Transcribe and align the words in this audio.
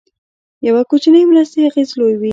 د 0.61 0.63
یو 0.67 0.75
کوچنۍ 0.89 1.23
مرستې 1.31 1.59
اغېز 1.69 1.89
لوی 1.99 2.15
وي. 2.21 2.29